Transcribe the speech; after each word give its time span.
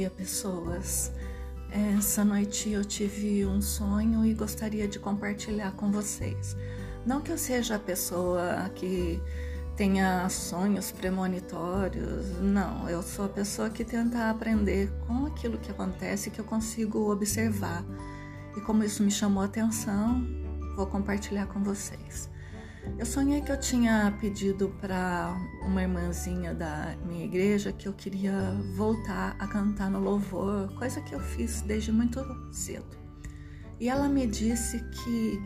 dia, 0.00 0.08
pessoas. 0.08 1.12
Essa 1.70 2.24
noite 2.24 2.70
eu 2.70 2.82
tive 2.82 3.44
um 3.44 3.60
sonho 3.60 4.24
e 4.24 4.32
gostaria 4.32 4.88
de 4.88 4.98
compartilhar 4.98 5.72
com 5.72 5.90
vocês. 5.92 6.56
Não 7.04 7.20
que 7.20 7.30
eu 7.30 7.36
seja 7.36 7.76
a 7.76 7.78
pessoa 7.78 8.70
que 8.74 9.20
tenha 9.76 10.26
sonhos 10.30 10.90
premonitórios, 10.90 12.40
não. 12.40 12.88
Eu 12.88 13.02
sou 13.02 13.26
a 13.26 13.28
pessoa 13.28 13.68
que 13.68 13.84
tenta 13.84 14.30
aprender 14.30 14.90
com 15.06 15.26
aquilo 15.26 15.58
que 15.58 15.70
acontece 15.70 16.30
que 16.30 16.40
eu 16.40 16.46
consigo 16.46 17.12
observar. 17.12 17.84
E 18.56 18.60
como 18.62 18.82
isso 18.82 19.02
me 19.02 19.10
chamou 19.10 19.42
a 19.42 19.46
atenção, 19.46 20.26
vou 20.76 20.86
compartilhar 20.86 21.46
com 21.46 21.62
vocês. 21.62 22.30
Eu 22.98 23.06
sonhei 23.06 23.40
que 23.40 23.50
eu 23.50 23.58
tinha 23.58 24.14
pedido 24.20 24.68
para 24.80 25.34
uma 25.62 25.82
irmãzinha 25.82 26.54
da 26.54 26.94
minha 27.06 27.24
igreja 27.24 27.72
que 27.72 27.88
eu 27.88 27.92
queria 27.92 28.54
voltar 28.74 29.36
a 29.38 29.46
cantar 29.46 29.90
no 29.90 30.00
louvor, 30.00 30.72
coisa 30.74 31.00
que 31.00 31.14
eu 31.14 31.20
fiz 31.20 31.62
desde 31.62 31.90
muito 31.92 32.20
cedo. 32.52 32.98
E 33.78 33.88
ela 33.88 34.08
me 34.08 34.26
disse 34.26 34.78
que 34.90 35.42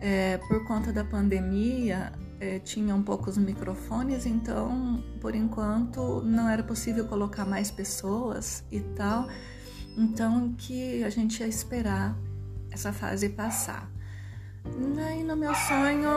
é, 0.00 0.38
por 0.48 0.64
conta 0.64 0.92
da 0.92 1.04
pandemia 1.04 2.12
é, 2.40 2.58
tinham 2.58 3.02
poucos 3.02 3.38
microfones, 3.38 4.26
então 4.26 5.02
por 5.20 5.34
enquanto 5.34 6.22
não 6.22 6.48
era 6.48 6.62
possível 6.62 7.06
colocar 7.06 7.44
mais 7.44 7.70
pessoas 7.70 8.64
e 8.70 8.80
tal, 8.80 9.28
então 9.96 10.54
que 10.58 11.02
a 11.04 11.10
gente 11.10 11.40
ia 11.40 11.46
esperar 11.46 12.16
essa 12.70 12.92
fase 12.92 13.28
passar. 13.28 13.90
Aí 15.06 15.22
no 15.22 15.36
meu 15.36 15.54
sonho 15.54 16.08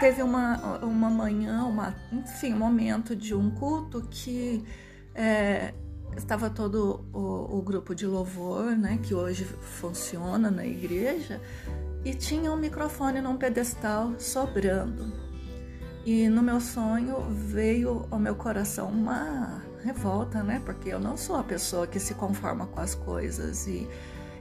teve 0.00 0.22
uma, 0.22 0.78
uma 0.82 1.08
manhã, 1.08 1.64
uma, 1.64 1.94
enfim, 2.12 2.52
um 2.52 2.58
momento 2.58 3.16
de 3.16 3.34
um 3.34 3.50
culto 3.50 4.02
que 4.10 4.64
é, 5.14 5.72
estava 6.16 6.50
todo 6.50 7.04
o, 7.12 7.58
o, 7.58 7.62
grupo 7.62 7.94
de 7.94 8.06
louvor, 8.06 8.76
né, 8.76 8.98
que 9.02 9.14
hoje 9.14 9.44
funciona 9.44 10.50
na 10.50 10.66
igreja, 10.66 11.40
e 12.04 12.14
tinha 12.14 12.52
um 12.52 12.56
microfone 12.56 13.20
num 13.20 13.36
pedestal 13.36 14.12
sobrando. 14.18 15.12
E 16.04 16.28
no 16.28 16.42
meu 16.42 16.60
sonho 16.60 17.20
veio 17.30 18.06
ao 18.10 18.18
meu 18.18 18.34
coração 18.34 18.88
uma 18.88 19.62
revolta, 19.82 20.42
né, 20.42 20.60
porque 20.64 20.88
eu 20.88 21.00
não 21.00 21.16
sou 21.16 21.36
a 21.36 21.42
pessoa 21.42 21.86
que 21.86 22.00
se 22.00 22.14
conforma 22.14 22.66
com 22.66 22.80
as 22.80 22.94
coisas 22.94 23.66
e 23.66 23.88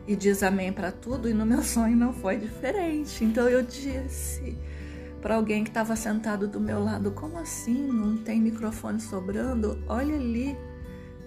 e 0.07 0.15
diz 0.15 0.41
amém 0.41 0.71
para 0.71 0.91
tudo, 0.91 1.29
e 1.29 1.33
no 1.33 1.45
meu 1.45 1.61
sonho 1.63 1.95
não 1.95 2.13
foi 2.13 2.37
diferente. 2.37 3.23
Então 3.23 3.47
eu 3.49 3.61
disse 3.61 4.57
para 5.21 5.35
alguém 5.35 5.63
que 5.63 5.69
estava 5.69 5.95
sentado 5.95 6.47
do 6.47 6.59
meu 6.59 6.83
lado: 6.83 7.11
Como 7.11 7.37
assim? 7.37 7.87
Não 7.87 8.17
tem 8.17 8.39
microfone 8.39 8.99
sobrando? 8.99 9.83
Olha 9.87 10.15
ali, 10.15 10.57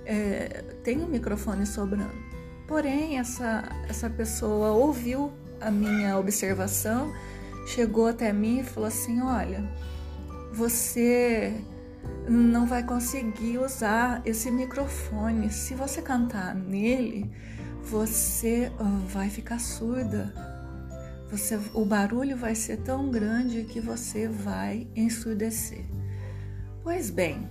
é, 0.07 0.65
tem 0.83 0.99
um 0.99 1.07
microfone 1.07 1.67
sobrando. 1.67 2.31
Porém, 2.67 3.19
essa, 3.19 3.65
essa 3.89 4.09
pessoa 4.09 4.71
ouviu 4.71 5.33
a 5.61 5.71
minha 5.71 6.17
observação, 6.17 7.13
chegou 7.67 8.07
até 8.07 8.33
mim 8.33 8.61
e 8.61 8.65
falou 8.65 8.89
assim: 8.89 9.21
Olha, 9.21 9.69
você 10.53 11.55
não 12.29 12.67
vai 12.67 12.83
conseguir 12.83 13.59
usar 13.59 14.23
esse 14.25 14.51
microfone. 14.51 15.51
Se 15.51 15.75
você 15.75 16.01
cantar 16.01 16.55
nele, 16.55 17.31
você 17.85 18.71
ah, 18.79 19.01
vai 19.09 19.29
ficar 19.29 19.59
surda. 19.59 20.33
Você, 21.31 21.59
o 21.75 21.85
barulho 21.85 22.37
vai 22.37 22.55
ser 22.55 22.79
tão 22.79 23.11
grande 23.11 23.65
que 23.65 23.81
você 23.81 24.27
vai 24.27 24.89
ensurdecer. 24.97 25.85
Pois 26.83 27.09
bem, 27.11 27.49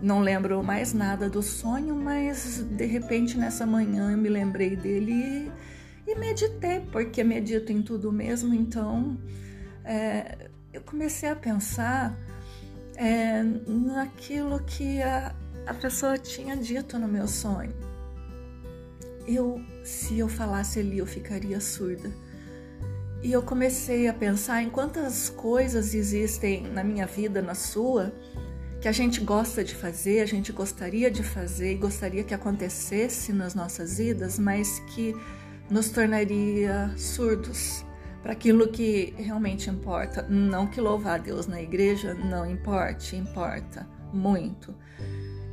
não 0.00 0.20
lembro 0.20 0.62
mais 0.62 0.92
nada 0.92 1.30
do 1.30 1.42
sonho, 1.42 1.94
mas 1.94 2.62
de 2.62 2.84
repente 2.86 3.38
nessa 3.38 3.64
manhã 3.64 4.10
eu 4.10 4.18
me 4.18 4.28
lembrei 4.28 4.74
dele 4.74 5.12
e, 5.12 6.10
e 6.10 6.14
meditei, 6.16 6.80
porque 6.90 7.22
medito 7.22 7.70
em 7.70 7.80
tudo 7.80 8.10
mesmo, 8.10 8.52
então 8.52 9.16
é, 9.84 10.48
eu 10.72 10.80
comecei 10.80 11.28
a 11.28 11.36
pensar 11.36 12.18
é, 12.96 13.44
naquilo 13.66 14.58
que 14.64 15.00
a, 15.00 15.32
a 15.66 15.74
pessoa 15.74 16.18
tinha 16.18 16.56
dito 16.56 16.98
no 16.98 17.06
meu 17.06 17.28
sonho 17.28 17.72
eu, 19.26 19.60
se 19.84 20.18
eu 20.18 20.28
falasse 20.28 20.78
ali, 20.78 20.98
eu 20.98 21.06
ficaria 21.06 21.60
surda. 21.60 22.10
E 23.22 23.30
eu 23.30 23.42
comecei 23.42 24.08
a 24.08 24.12
pensar 24.12 24.62
em 24.62 24.68
quantas 24.68 25.30
coisas 25.30 25.94
existem 25.94 26.62
na 26.62 26.82
minha 26.82 27.06
vida, 27.06 27.40
na 27.40 27.54
sua, 27.54 28.12
que 28.80 28.88
a 28.88 28.92
gente 28.92 29.20
gosta 29.20 29.62
de 29.62 29.74
fazer, 29.76 30.20
a 30.20 30.26
gente 30.26 30.50
gostaria 30.50 31.08
de 31.08 31.22
fazer 31.22 31.72
e 31.72 31.76
gostaria 31.76 32.24
que 32.24 32.34
acontecesse 32.34 33.32
nas 33.32 33.54
nossas 33.54 33.98
vidas, 33.98 34.40
mas 34.40 34.80
que 34.92 35.14
nos 35.70 35.88
tornaria 35.90 36.92
surdos 36.96 37.84
para 38.22 38.32
aquilo 38.32 38.68
que 38.68 39.14
realmente 39.16 39.70
importa. 39.70 40.22
Não 40.28 40.66
que 40.66 40.80
louvar 40.80 41.20
a 41.20 41.22
Deus 41.22 41.46
na 41.46 41.62
igreja 41.62 42.14
não 42.14 42.44
importe, 42.44 43.14
importa 43.14 43.86
muito. 44.12 44.74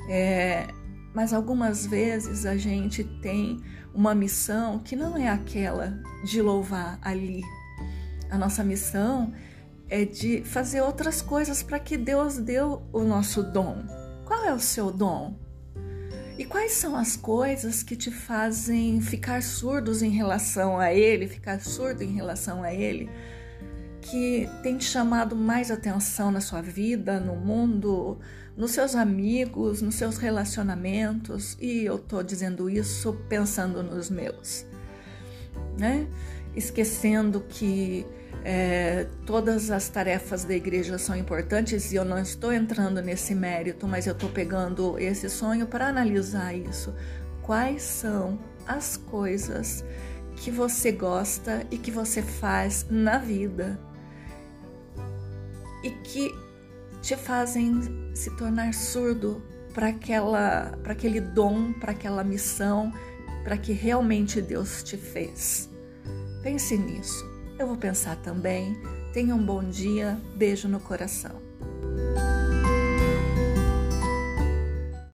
É, 0.10 0.68
mas 1.14 1.34
algumas 1.34 1.86
vezes 1.86 2.46
a 2.46 2.56
gente 2.58 3.04
tem 3.04 3.60
uma 3.94 4.14
missão 4.14 4.80
que 4.80 4.96
não 4.96 5.18
é 5.18 5.30
aquela 5.30 6.00
de 6.24 6.42
louvar 6.42 7.00
ali. 7.02 7.42
A 8.30 8.38
nossa 8.38 8.64
missão 8.64 9.34
é 9.90 10.06
de 10.06 10.44
fazer 10.44 10.82
outras 10.82 11.22
coisas 11.22 11.64
para 11.64 11.80
que 11.80 11.98
Deus 11.98 12.38
deu 12.38 12.84
o 12.94 13.04
nosso 13.04 13.42
dom. 13.42 13.84
Qual 14.26 14.46
é 14.46 14.54
o 14.54 14.60
seu 14.60 14.92
dom? 14.92 15.36
E 16.38 16.46
quais 16.46 16.74
são 16.74 16.96
as 16.96 17.18
coisas 17.18 17.84
que 17.84 17.98
te 17.98 18.12
fazem 18.12 19.02
ficar 19.02 19.44
surdos 19.44 20.02
em 20.02 20.12
relação 20.12 20.80
a 20.80 20.94
Ele, 20.94 21.28
ficar 21.28 21.60
surdo 21.60 22.02
em 22.04 22.14
relação 22.14 22.64
a 22.64 22.74
Ele, 22.74 23.10
que 24.10 24.50
tem 24.64 24.78
te 24.78 24.86
chamado 24.86 25.36
mais 25.36 25.70
atenção 25.70 26.32
na 26.32 26.42
sua 26.42 26.62
vida, 26.62 27.20
no 27.20 27.36
mundo, 27.36 28.18
nos 28.58 28.72
seus 28.72 28.96
amigos, 28.96 29.82
nos 29.82 29.96
seus 29.96 30.18
relacionamentos, 30.18 31.56
e 31.62 31.86
eu 31.86 31.98
estou 31.98 32.24
dizendo 32.24 32.70
isso 32.70 33.14
pensando 33.30 33.84
nos 33.84 34.10
meus, 34.10 34.66
né? 35.78 36.08
Esquecendo 36.56 37.42
que 37.48 38.06
é, 38.44 39.06
todas 39.26 39.70
as 39.70 39.90
tarefas 39.90 40.44
da 40.44 40.56
igreja 40.56 40.98
são 40.98 41.16
importantes 41.16 41.92
e 41.92 41.96
eu 41.96 42.04
não 42.04 42.18
estou 42.18 42.52
entrando 42.52 43.02
nesse 43.02 43.36
mérito, 43.36 43.88
mas 43.88 44.08
eu 44.08 44.14
estou 44.14 44.30
pegando 44.30 44.98
esse 44.98 45.30
sonho 45.30 45.68
para 45.68 45.88
analisar 45.88 46.56
isso. 46.56 46.96
Quais 47.44 47.84
são 47.84 48.40
as 48.66 48.98
coisas 48.98 49.86
que 50.38 50.50
você 50.50 50.92
gosta 50.92 51.66
e 51.70 51.78
que 51.78 51.92
você 51.92 52.22
faz 52.22 52.88
na 52.90 53.18
vida 53.18 53.80
e 55.84 55.92
que 55.92 56.34
te 57.02 57.16
fazem 57.16 57.82
se 58.14 58.36
tornar 58.36 58.74
surdo 58.74 59.42
para 59.74 59.88
aquela 59.88 60.78
para 60.84 60.94
aquele 60.94 61.22
dom, 61.22 61.74
para 61.74 61.92
aquela 61.92 62.24
missão, 62.24 62.92
para 63.44 63.58
que 63.58 63.72
realmente 63.72 64.42
Deus 64.42 64.84
te 64.84 64.98
fez. 64.98 65.70
Pense 66.44 66.78
nisso. 66.78 67.26
Eu 67.58 67.68
vou 67.68 67.78
pensar 67.78 68.16
também. 68.18 68.82
Tenha 69.14 69.36
um 69.36 69.44
bom 69.44 69.64
dia. 69.64 70.20
Beijo 70.36 70.68
no 70.68 70.80
coração. 70.80 71.42